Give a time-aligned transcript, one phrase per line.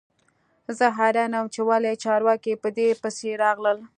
[0.77, 3.77] زه حیران یم چې ولې چارواکي په دې پسې راغلل